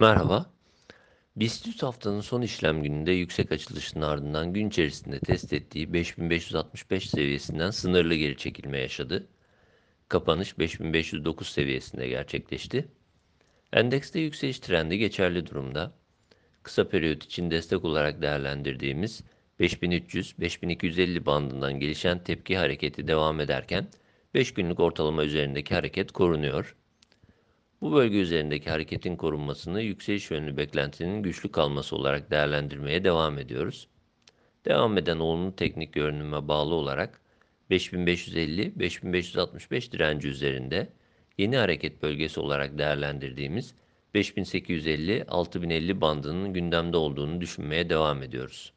Merhaba. 0.00 0.46
BIST 1.36 1.82
haftanın 1.82 2.20
son 2.20 2.42
işlem 2.42 2.82
gününde 2.82 3.12
yüksek 3.12 3.52
açılışın 3.52 4.00
ardından 4.00 4.52
gün 4.52 4.68
içerisinde 4.68 5.20
test 5.20 5.52
ettiği 5.52 5.92
5565 5.92 7.10
seviyesinden 7.10 7.70
sınırlı 7.70 8.14
geri 8.14 8.36
çekilme 8.36 8.78
yaşadı. 8.78 9.28
Kapanış 10.08 10.58
5509 10.58 11.48
seviyesinde 11.48 12.08
gerçekleşti. 12.08 12.88
Endekste 13.72 14.20
yükseliş 14.20 14.58
trendi 14.58 14.98
geçerli 14.98 15.46
durumda. 15.46 15.92
Kısa 16.62 16.88
periyot 16.88 17.24
için 17.24 17.50
destek 17.50 17.84
olarak 17.84 18.22
değerlendirdiğimiz 18.22 19.22
5300-5250 19.60 21.26
bandından 21.26 21.80
gelişen 21.80 22.24
tepki 22.24 22.56
hareketi 22.56 23.08
devam 23.08 23.40
ederken 23.40 23.88
5 24.34 24.54
günlük 24.54 24.80
ortalama 24.80 25.24
üzerindeki 25.24 25.74
hareket 25.74 26.12
korunuyor. 26.12 26.76
Bu 27.82 27.92
bölge 27.92 28.18
üzerindeki 28.18 28.70
hareketin 28.70 29.16
korunmasını 29.16 29.82
yükseliş 29.82 30.30
yönlü 30.30 30.56
beklentinin 30.56 31.22
güçlü 31.22 31.52
kalması 31.52 31.96
olarak 31.96 32.30
değerlendirmeye 32.30 33.04
devam 33.04 33.38
ediyoruz. 33.38 33.88
Devam 34.64 34.98
eden 34.98 35.18
olumlu 35.18 35.56
teknik 35.56 35.92
görünüme 35.92 36.48
bağlı 36.48 36.74
olarak 36.74 37.20
5550-5565 37.70 39.92
direnci 39.92 40.28
üzerinde 40.28 40.92
yeni 41.38 41.56
hareket 41.56 42.02
bölgesi 42.02 42.40
olarak 42.40 42.78
değerlendirdiğimiz 42.78 43.74
5850-6050 44.14 46.00
bandının 46.00 46.52
gündemde 46.52 46.96
olduğunu 46.96 47.40
düşünmeye 47.40 47.90
devam 47.90 48.22
ediyoruz. 48.22 48.72